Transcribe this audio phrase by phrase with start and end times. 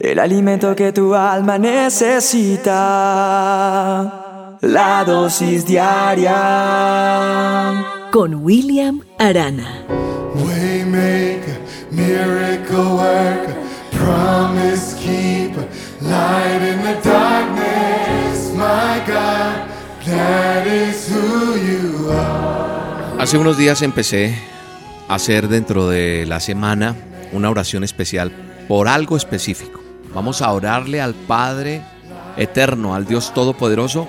[0.00, 2.72] El alimento que tu alma necesita.
[4.60, 6.32] La dosis diaria.
[8.10, 9.84] Con William Arana.
[10.34, 11.60] Waymaker,
[11.92, 13.54] miracle worker,
[13.92, 15.68] promise keeper,
[16.00, 19.68] light in the darkness, my God,
[20.06, 23.22] that is who you are.
[23.22, 24.34] Hace unos días empecé
[25.06, 26.96] a hacer dentro de la semana
[27.32, 28.32] una oración especial
[28.66, 29.83] por algo específico.
[30.14, 31.82] Vamos a orarle al Padre
[32.36, 34.06] Eterno, al Dios Todopoderoso,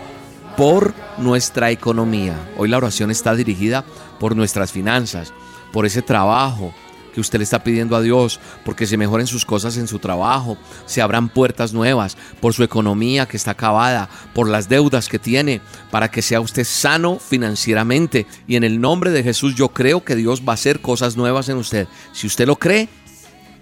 [0.55, 2.35] por nuestra economía.
[2.57, 3.83] Hoy la oración está dirigida
[4.19, 5.33] por nuestras finanzas,
[5.73, 6.73] por ese trabajo
[7.15, 10.57] que usted le está pidiendo a Dios, porque se mejoren sus cosas en su trabajo,
[10.85, 15.61] se abran puertas nuevas, por su economía que está acabada, por las deudas que tiene,
[15.91, 18.27] para que sea usted sano financieramente.
[18.47, 21.47] Y en el nombre de Jesús yo creo que Dios va a hacer cosas nuevas
[21.47, 21.87] en usted.
[22.11, 22.89] Si usted lo cree,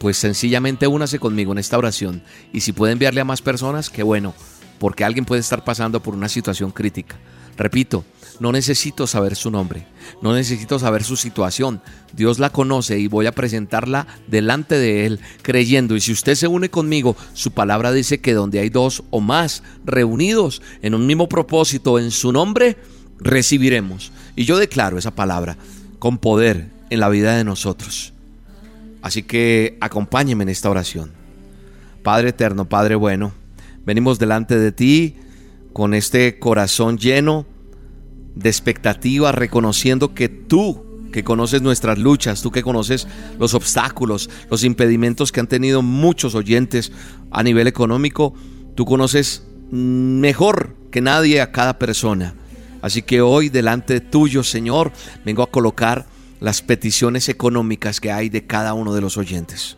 [0.03, 2.23] pues sencillamente únase conmigo en esta oración.
[2.51, 4.33] Y si puede enviarle a más personas, qué bueno,
[4.77, 7.15] porque alguien puede estar pasando por una situación crítica.
[7.55, 8.03] Repito,
[8.41, 9.87] no necesito saber su nombre,
[10.21, 11.81] no necesito saber su situación.
[12.11, 15.95] Dios la conoce y voy a presentarla delante de Él, creyendo.
[15.95, 19.63] Y si usted se une conmigo, su palabra dice que donde hay dos o más
[19.85, 22.75] reunidos en un mismo propósito en su nombre,
[23.19, 24.11] recibiremos.
[24.35, 25.55] Y yo declaro esa palabra
[25.97, 28.13] con poder en la vida de nosotros.
[29.03, 31.11] Así que acompáñeme en esta oración.
[32.03, 33.33] Padre eterno, Padre bueno,
[33.85, 35.17] venimos delante de ti
[35.73, 37.45] con este corazón lleno
[38.33, 43.05] de expectativa, reconociendo que tú, que conoces nuestras luchas, tú que conoces
[43.37, 46.93] los obstáculos, los impedimentos que han tenido muchos oyentes
[47.29, 48.33] a nivel económico,
[48.73, 52.35] tú conoces mejor que nadie a cada persona.
[52.81, 54.93] Así que hoy delante tuyo, Señor,
[55.25, 56.05] vengo a colocar
[56.43, 59.77] las peticiones económicas que hay de cada uno de los oyentes.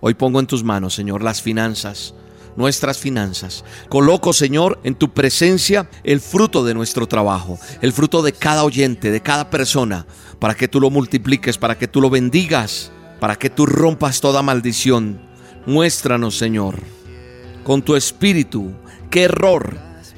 [0.00, 2.14] Hoy pongo en tus manos, Señor, las finanzas,
[2.56, 3.62] nuestras finanzas.
[3.90, 9.10] Coloco, Señor, en tu presencia el fruto de nuestro trabajo, el fruto de cada oyente,
[9.10, 10.06] de cada persona,
[10.38, 12.90] para que tú lo multipliques, para que tú lo bendigas,
[13.20, 15.20] para que tú rompas toda maldición.
[15.66, 16.80] Muéstranos, Señor,
[17.64, 18.72] con tu espíritu,
[19.10, 19.76] qué error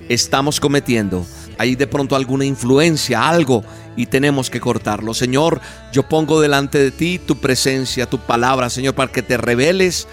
[0.09, 1.27] estamos cometiendo
[1.61, 3.63] hay de pronto alguna influencia, algo,
[3.95, 5.13] y tenemos que cortarlo.
[5.13, 5.61] Señor,
[5.93, 10.09] yo pongo delante de ti tu presencia, tu palabra, Señor, para que te reveles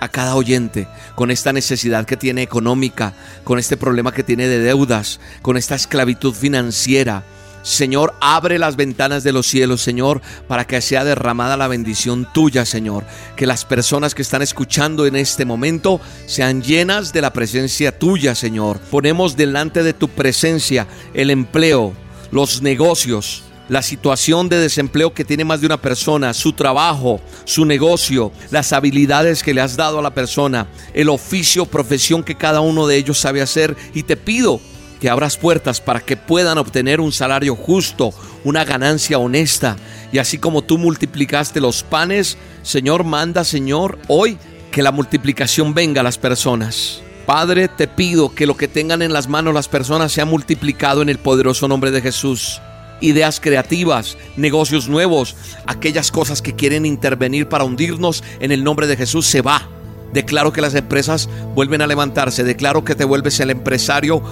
[0.00, 4.58] a cada oyente con esta necesidad que tiene económica, con este problema que tiene de
[4.58, 7.24] deudas, con esta esclavitud financiera.
[7.62, 12.64] Señor, abre las ventanas de los cielos, Señor, para que sea derramada la bendición tuya,
[12.64, 13.04] Señor.
[13.36, 18.34] Que las personas que están escuchando en este momento sean llenas de la presencia tuya,
[18.34, 18.80] Señor.
[18.90, 21.92] Ponemos delante de tu presencia el empleo,
[22.30, 27.64] los negocios, la situación de desempleo que tiene más de una persona, su trabajo, su
[27.64, 32.62] negocio, las habilidades que le has dado a la persona, el oficio, profesión que cada
[32.62, 33.76] uno de ellos sabe hacer.
[33.94, 34.60] Y te pido
[35.00, 38.12] que abras puertas para que puedan obtener un salario justo,
[38.44, 39.76] una ganancia honesta.
[40.12, 44.38] Y así como tú multiplicaste los panes, Señor, manda, Señor, hoy
[44.70, 47.02] que la multiplicación venga a las personas.
[47.26, 51.08] Padre, te pido que lo que tengan en las manos las personas sea multiplicado en
[51.08, 52.60] el poderoso nombre de Jesús.
[53.00, 58.96] Ideas creativas, negocios nuevos, aquellas cosas que quieren intervenir para hundirnos en el nombre de
[58.96, 59.68] Jesús se va.
[60.12, 62.44] Declaro que las empresas vuelven a levantarse.
[62.44, 64.22] Declaro que te vuelves el empresario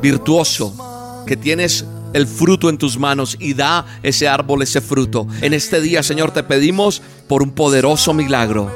[0.00, 5.26] virtuoso, que tienes el fruto en tus manos y da ese árbol ese fruto.
[5.42, 8.70] En este día, Señor, te pedimos por un poderoso milagro,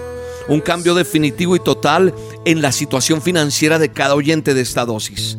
[0.48, 2.14] un cambio definitivo y total
[2.44, 5.38] en la situación financiera de cada oyente de esta dosis.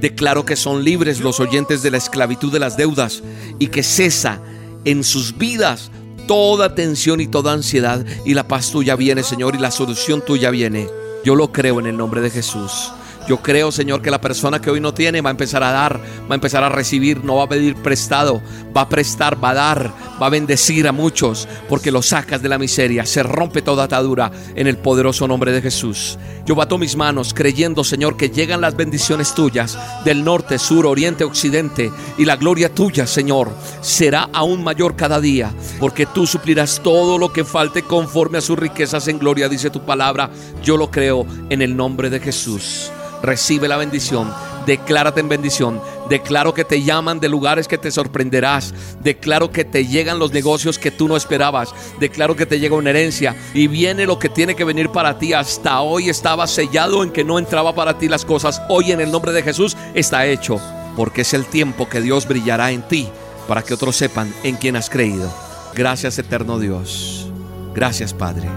[0.00, 3.22] Declaro que son libres los oyentes de la esclavitud de las deudas
[3.58, 4.40] y que cesa
[4.84, 5.90] en sus vidas
[6.26, 10.50] toda tensión y toda ansiedad y la paz tuya viene, Señor, y la solución tuya
[10.50, 10.88] viene.
[11.24, 12.92] Yo lo creo en el nombre de Jesús.
[13.26, 15.98] Yo creo, Señor, que la persona que hoy no tiene va a empezar a dar,
[15.98, 18.40] va a empezar a recibir, no va a pedir prestado,
[18.76, 19.92] va a prestar, va a dar,
[20.22, 24.30] va a bendecir a muchos, porque lo sacas de la miseria, se rompe toda atadura
[24.54, 26.18] en el poderoso nombre de Jesús.
[26.46, 31.24] Yo bato mis manos creyendo, Señor, que llegan las bendiciones tuyas del norte, sur, oriente,
[31.24, 33.50] occidente, y la gloria tuya, Señor,
[33.80, 38.56] será aún mayor cada día, porque tú suplirás todo lo que falte conforme a sus
[38.56, 40.30] riquezas en gloria, dice tu palabra.
[40.62, 42.92] Yo lo creo en el nombre de Jesús
[43.22, 44.32] recibe la bendición.
[44.66, 45.80] Declárate en bendición.
[46.08, 48.74] Declaro que te llaman de lugares que te sorprenderás.
[49.00, 51.72] Declaro que te llegan los negocios que tú no esperabas.
[52.00, 55.32] Declaro que te llega una herencia y viene lo que tiene que venir para ti.
[55.32, 58.60] Hasta hoy estaba sellado en que no entraba para ti las cosas.
[58.68, 60.60] Hoy en el nombre de Jesús está hecho.
[60.96, 63.08] Porque es el tiempo que Dios brillará en ti
[63.46, 65.32] para que otros sepan en quién has creído.
[65.74, 67.30] Gracias eterno Dios.
[67.74, 68.48] Gracias Padre.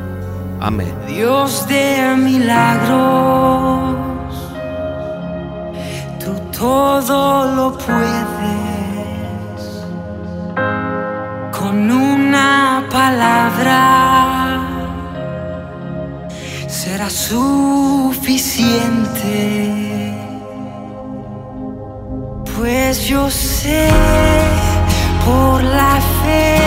[0.62, 0.94] Amén.
[1.08, 3.89] Dios de milagros,
[6.60, 9.62] todo lo puedes.
[11.58, 14.60] Con una palabra
[16.68, 18.44] será suficiente.
[22.58, 23.88] Pues yo sé
[25.26, 26.58] por la fe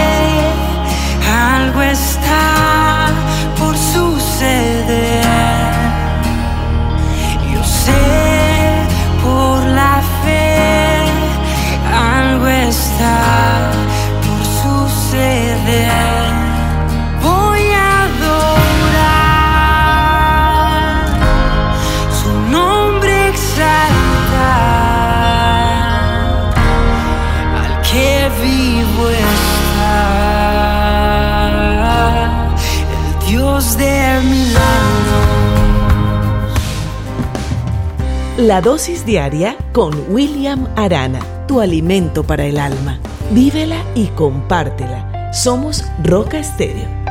[1.55, 2.62] algo está
[28.41, 29.25] vivo el
[33.29, 34.03] Dios de.
[38.39, 42.99] La dosis diaria con William Arana, tu alimento para el alma.
[43.31, 45.31] Vívela y compártela.
[45.33, 47.02] Somos Roca Estéreo